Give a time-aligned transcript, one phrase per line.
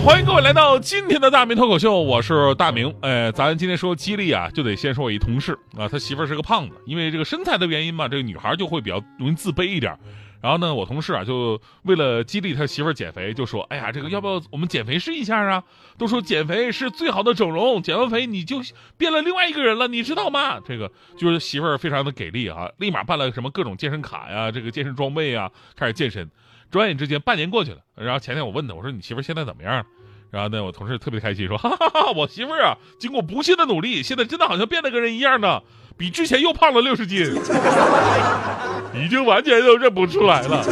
[0.00, 2.94] 欢迎各位来到今天的大明脱口秀，我是大明。
[3.00, 9.98] 哎，咱今天说激励啊，就得先说我一同事啊，他媳妇儿是个胖子，因为这个身材的原因嘛，这个女孩就会比较容易自卑一点。
[10.40, 15.64] 然后呢，我同事啊，就为了激励他媳妇儿减肥，就说：“哎呀，这个要不要我们减肥试一下啊？
[15.98, 18.60] 都说减肥是最好的整容，减完肥你就
[18.96, 26.30] 变了另外一个人了，你知道吗？” 这个就是媳妇儿非常的给力啊，立马办了什么各种健身卡呀，这个健身装备啊，开始健身。
[26.70, 27.78] 转眼之间，半年过去了。
[27.94, 29.86] 然后前天我问他，我说：“你媳妇儿现在怎么样？”
[30.32, 35.62] 然后呢，我同事特别开心，说：“哈哈哈，我媳妇儿啊，经过不懈的努力，现在真的好像变了个人一样呢，
[35.96, 37.18] 比之前又胖了六十斤，
[38.94, 40.62] 已经完全都认不出来了。”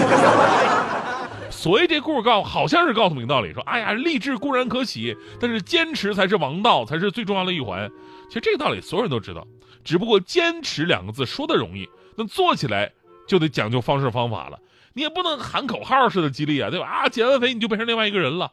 [1.51, 7.91] 所以这故事告好像是告诉明道理，说：“哎呀，励志固然可喜，但是坚持才是王道，才是最重要的一环。”
[8.29, 9.47] 其实这个道理所有人都知道，
[9.83, 12.93] 只不过“坚持”两个字说的容易，那做起来
[13.27, 14.59] 就得讲究方式方法了。
[14.93, 16.87] 你也不能喊口号似的激励啊，对吧？
[16.87, 18.53] 啊，减完肥你就变成另外一个人了，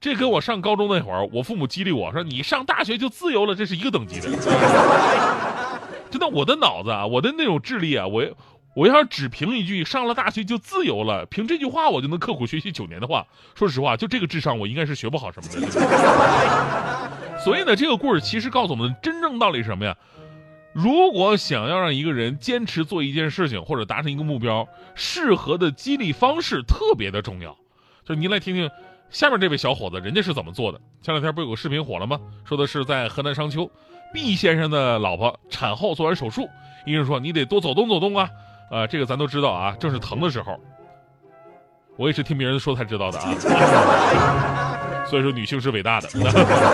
[0.00, 4.28] 这跟我上高中那会儿，我父母激励我说你上大学就自由了，这是一个等级的。
[6.10, 8.24] 真的，我的脑子啊，我的那种智力啊，我
[8.74, 15.60] 我要是只凭一句上了大学就自由了，凭这句话我就能刻苦学习九年的话，说实话，就这个智商，我应该是学不好什么的。
[17.42, 19.96] 所以呢，这个故事其实告诉我们真正道理是什么呀？
[20.72, 27.56] 如果想要让一个人坚持做一件事情或者达成一个目标，适合的激励方式特别的重要。
[28.04, 28.70] 就您来听听
[29.10, 30.80] 下面这位小伙子，人家是怎么做的。
[31.02, 32.20] 前两天不有个视频火了吗？
[32.44, 33.68] 说的是在河南商丘
[34.12, 36.48] 毕先生的老婆产后做完手术，
[36.84, 38.28] 医生说你得多走动走动啊。
[38.70, 40.58] 呃，这个咱都知道啊，正是疼的时候。
[41.96, 45.04] 我也是听别人说才知道的啊。
[45.06, 46.08] 所以说，女性是伟大的。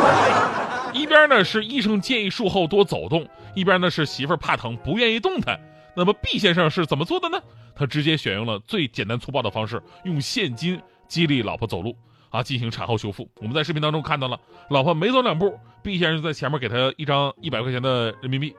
[0.92, 5.58] 一边呢是医生建议术后多走动，一边呢是媳妇儿怕疼不愿意动弹。
[5.94, 7.38] 那么毕先生是怎么做的呢？
[7.74, 11.96] 他直接选用了最简单粗暴的方式，用现金激励老婆走路
[12.30, 13.28] 啊，进行产后修复。
[13.36, 14.38] 我们在视频当中看到了，
[14.68, 18.54] 老婆没走两步，毕先生在前面给他一张一百块钱的人民币，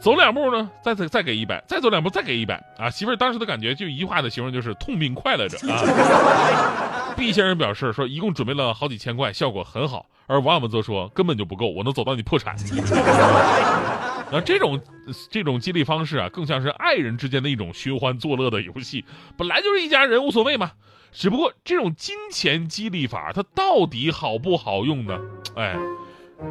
[0.00, 2.88] 走两步呢，再再再给一百，再走两步再给一百啊。
[2.88, 7.12] 媳妇儿当时的感觉就一句话的形容就是痛并快乐着啊。
[7.16, 10.06] 毕先生表示说，一共准备了好几千块，效果很好。
[10.26, 12.56] 而网友们则说根本就不够，我能走到你破产。
[14.30, 14.80] 那这种
[15.30, 19.04] 这种激励方式啊，更像是爱人之间的一种寻欢作乐的游戏，
[19.38, 20.72] 本来就是一家人，无所谓嘛。
[21.16, 25.18] 只不过这种金钱激励法，它到底好不好用呢？
[25.54, 25.74] 哎，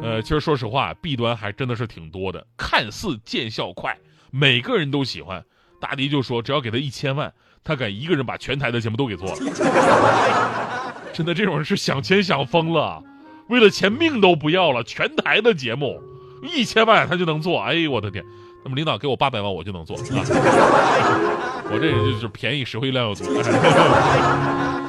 [0.02, 2.44] 呃，其实说实话，弊端还真的是挺多的。
[2.56, 3.96] 看似见效快，
[4.32, 5.44] 每个人都喜欢。
[5.80, 7.32] 大迪就说，只要给他一千万，
[7.62, 9.36] 他敢一个人把全台的节目都给做了。
[11.14, 13.00] 真的，这种人是想钱想疯了。
[13.48, 16.02] 为了钱命都不要了，全台的节目，
[16.42, 18.24] 一千万他就能做，哎呦我的天！
[18.66, 20.02] 那么领导给我八百万，我就能做啊！
[21.70, 23.24] 我这人就是便宜实惠量又足。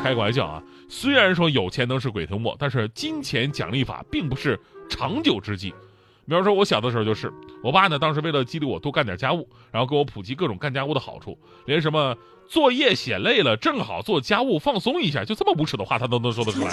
[0.02, 0.60] 开个玩笑啊！
[0.90, 5.72] 虽然说有钱能使鬼推磨，但是金钱奖励法并不是长久之计。
[6.28, 7.32] 比方说，我小的时候就是，
[7.64, 12.18] 我爸呢当时为了激励我多干点家务，然后给我普及各种干家务的好处，连什么
[12.50, 16.72] 作业写累了，正好做家务放松一下，就这么无耻的话他都能说得出来。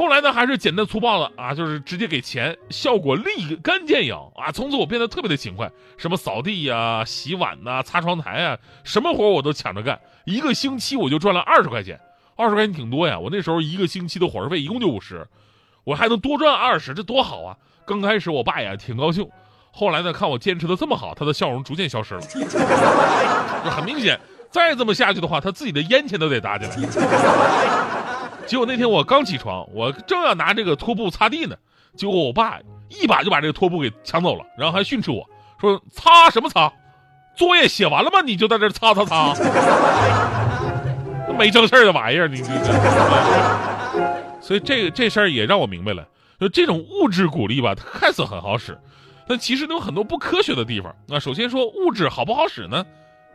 [0.00, 4.50] 后来呢，还是简单粗暴的啊，就是直接给钱，效果立竿见影啊！
[4.50, 10.00] 从此我变得特别的勤快，什么扫地呀、洗碗呐、擦窗台啊，什么活我都抢着干。
[10.24, 12.00] 一个星期我就赚了二十块钱，
[12.34, 13.18] 二十块钱挺多呀。
[13.18, 15.28] 我那时候一个星期的伙食费一共就五十，
[15.84, 17.54] 我还能多赚二十，这多好啊！
[17.84, 19.28] 刚开始我爸也挺高兴，
[19.70, 22.22] 后来呢，看我坚持的这么好，他的笑容逐渐消失了。
[22.22, 24.18] 就很明显，
[24.50, 27.99] 再这么下去的话，他自己的烟钱都得搭进来。
[28.50, 31.54] 结果那天我刚起床，我正要拿这个拖布擦地呢，
[31.94, 35.24] 结果我爸一把就把这个拖布给抢走了，然后还训斥我
[35.60, 36.72] 说：“擦什么擦？
[37.36, 38.20] 作业写完了吗？
[38.22, 39.34] 你就在这擦擦擦，
[41.38, 42.72] 没正事的玩意儿，你你这。”
[44.42, 46.04] 所以这这事儿也让我明白了，
[46.40, 48.76] 就这种物质鼓励吧，它看似很好使，
[49.28, 50.92] 但其实有很多不科学的地方。
[51.06, 52.84] 那首先说物质好不好使呢？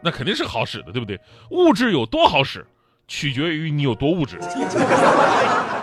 [0.02, 1.18] 那肯定是好使的，对不对？
[1.52, 2.68] 物质有多好使？
[3.08, 4.40] 取决于你有多物质。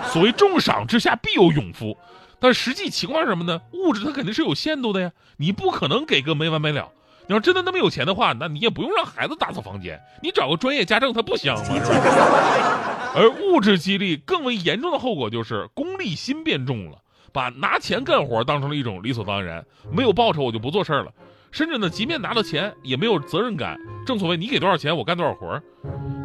[0.07, 1.97] 所谓重赏之下必有勇夫，
[2.39, 3.61] 但实际情况是什么呢？
[3.73, 6.89] 物质它肯定是有限度的呀，你不可能给个没完没了。
[7.29, 11.65] 你要真的那么有钱的话，那你也不用让孩子打扫房间，你找个专业家政，它不香吗？
[13.15, 16.99] 而物质激励更为严重的后果就是功利心变重了，
[17.33, 21.13] 把拿钱干活当成了一种理所当然，没有报酬我就不做事儿了。
[21.53, 23.79] 甚至呢，即便拿到钱，也没有责任感。
[24.05, 25.63] 正所谓你给多少钱，我干多少活儿。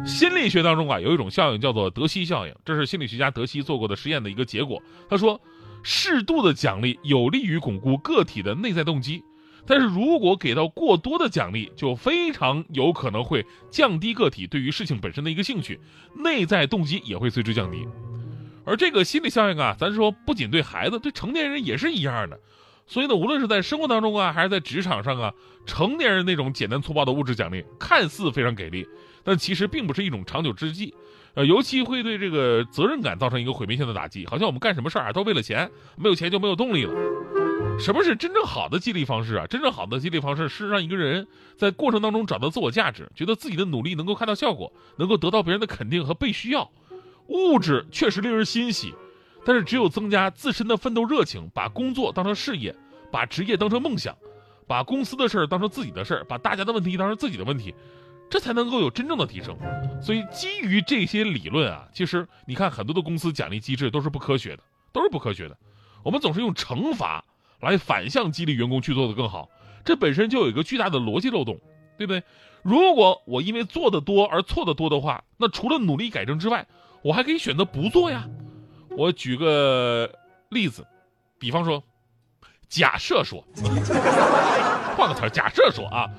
[0.08, 4.82] 心理学当中啊，有一种效应叫做德西效应，这是心理学家德西做过的实验的一个结果。
[5.08, 5.38] 他说，
[5.82, 9.22] 适度的奖励有利于巩固个体的内在动机，
[9.66, 15.78] 但是如果给到过多的奖励，就非常有可能会降低个体对于事情本身的一个兴趣，
[16.16, 17.86] 内在动机也会随之降低。
[18.64, 22.40] 而这个心理效应啊，咱说不仅对孩子，对成年人也是一样的。
[22.88, 25.34] 所以呢，无论是在生活当中啊，还是在职场上啊，
[25.66, 28.88] 成年人那种简单粗暴的物质奖励，看似非常给力，
[29.22, 30.94] 但其实并不是一种长久之计，
[31.34, 34.26] 呃，尤其会对这个责任感造成一个毁灭性的打击。
[34.26, 36.94] 好像我们干什么事儿啊，都为了钱，没有钱就没有动力了。
[37.78, 39.46] 什么是真正好的激励方式啊？
[39.46, 46.70] 真正好的激励方式是让一个人在过程当中找到自我价值，觉得自己的努力能够看到效果，能够得到别人的肯定和被需要。
[47.26, 48.94] 物质确实令人欣喜。
[49.48, 52.76] 但是，只有增加自身的奋斗热情，把工作当成事业，
[53.10, 54.14] 把职业当成梦想，
[54.66, 57.74] 把公司的事儿当成自己的事儿，把大家的问题当成自己的问题，
[58.28, 59.56] 这才能够有真正的提升。
[60.02, 64.62] 所以，基于这些理论啊，其实你看很多的公司奖励机制都是不科学的，
[64.92, 65.56] 都是不科学的。
[66.02, 67.24] 我们总是用惩罚
[67.60, 69.48] 来反向激励员工去做的更好，
[69.82, 71.58] 这本身就有一个巨大的逻辑漏洞，
[71.96, 72.22] 对不对？
[72.62, 76.66] 如果我因为做的多而错的多的话，那除了努力改正之外，
[77.00, 78.28] 我还可以选择不做呀。
[78.98, 80.10] 我举个
[80.48, 80.84] 例子，
[81.38, 81.80] 比方说，
[82.68, 83.44] 假设说，
[84.96, 86.10] 换个词儿，假设说啊，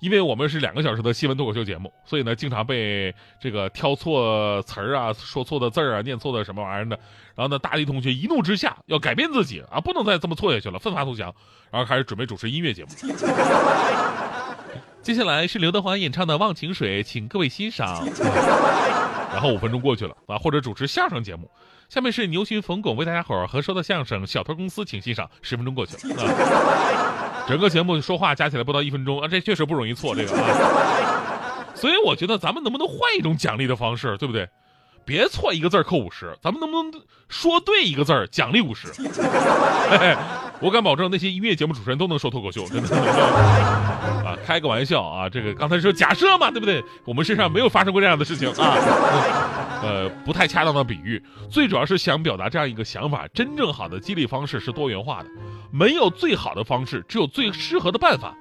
[0.00, 6.98] 因为我们是两个小时的新闻脱口秀节目，所以呢，经常被这个挑错词儿啊、说错的字儿啊、念错的什么玩意儿的，
[7.36, 11.32] 然后呢，大力同学一怒之下要改变自己啊，不能再这么错下去了，奋发图强，
[11.70, 12.90] 然后开始准备主持音乐节目。
[15.02, 18.04] 接下来是刘德华演唱的《忘情水》，请各位欣赏。
[19.34, 21.50] 然后五分钟过去了啊，或者主持相声节目。
[21.88, 25.28] 下面是牛群、冯巩为大家伙儿合说的相声《小偷公司》，请欣赏。
[25.42, 31.66] 十分钟过去了，啊，整个节目说话加起来不到一分钟啊，这确实不容易错这个啊。
[31.74, 34.48] 所以我觉得咱们能不能换一种奖励的方式，对不对？
[35.04, 38.88] 别错一个字扣五十，咱们能不能说对一个字奖励五十？
[40.64, 42.96] 我敢保证，那些音乐节目主持人都能说脱口秀，真的
[44.24, 46.82] 啊，开个玩笑啊，这个刚才说假设嘛，对不对？
[47.04, 48.72] 我们身上没有发生过这样的事情啊，
[49.82, 55.28] 呃，不太恰当的比喻，最主要是想表达这样一个想法：真正好的激励方式是多元化的，
[55.70, 58.34] 没有最好的方式，只有最适合的办法。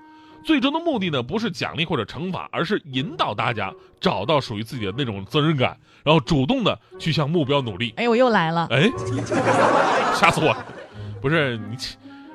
[0.46, 7.94] 最终的目的呢，不是奖励或者惩罚，而是引导大家找到属于自己的那种责任感，然后主动的去向目标努力。
[7.98, 8.90] 哎，我又来了，哎，
[10.16, 10.56] 吓死我！
[11.22, 11.78] 不是你，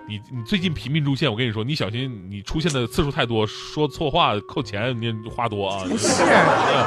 [0.08, 5.84] 你你最近频频出现，我跟你说，你小心你出现的次数太多，说错话扣钱，你话多啊。
[5.86, 6.24] 不是，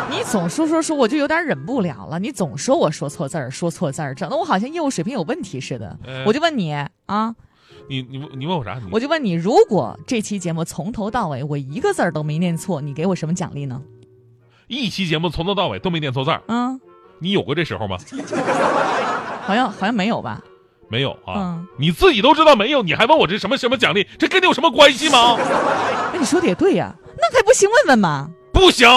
[0.10, 2.18] 你总说说说，我就有点忍不了了。
[2.18, 5.96] 你总说我说错字儿，说错字儿，整的我好像业务水平有问题似的。
[6.26, 6.74] 我就问你
[7.06, 7.36] 啊。
[7.88, 8.82] 你你问你问我啥？
[8.92, 13.80] 我就问你，如果这期节目从头到尾我一个字儿都没念错，你给我什么奖励呢？
[14.68, 16.82] 一期节目从头到尾都没念错字儿，嗯，
[17.20, 17.98] 你有过这时候吗？
[19.44, 20.42] 好像好像没有吧？
[20.92, 24.06] 没有啊，你自己都知道没有，你还问我这什么什么奖励？
[24.20, 25.38] 这跟你有什么关系吗？
[26.14, 27.70] 那你说的也对呀，那还不行？
[27.70, 28.28] 问问嘛？
[28.52, 28.90] 不行，